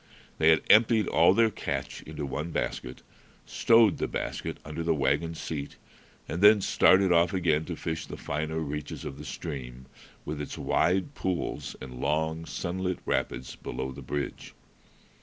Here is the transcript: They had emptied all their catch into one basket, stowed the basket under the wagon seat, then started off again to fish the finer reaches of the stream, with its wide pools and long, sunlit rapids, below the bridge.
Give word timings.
They 0.39 0.49
had 0.49 0.63
emptied 0.67 1.05
all 1.07 1.35
their 1.35 1.51
catch 1.51 2.01
into 2.01 2.25
one 2.25 2.49
basket, 2.49 3.03
stowed 3.45 3.99
the 3.99 4.07
basket 4.07 4.57
under 4.65 4.81
the 4.81 4.95
wagon 4.95 5.35
seat, 5.35 5.77
then 6.25 6.59
started 6.61 7.11
off 7.11 7.35
again 7.35 7.65
to 7.65 7.75
fish 7.75 8.07
the 8.07 8.17
finer 8.17 8.57
reaches 8.61 9.05
of 9.05 9.19
the 9.19 9.25
stream, 9.25 9.85
with 10.25 10.41
its 10.41 10.57
wide 10.57 11.13
pools 11.13 11.75
and 11.79 12.01
long, 12.01 12.45
sunlit 12.47 12.97
rapids, 13.05 13.55
below 13.55 13.91
the 13.91 14.01
bridge. 14.01 14.55